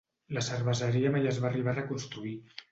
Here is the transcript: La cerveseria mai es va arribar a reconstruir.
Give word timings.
La 0.37 0.43
cerveseria 0.47 1.13
mai 1.17 1.31
es 1.35 1.43
va 1.45 1.49
arribar 1.53 1.77
a 1.77 1.79
reconstruir. 1.79 2.37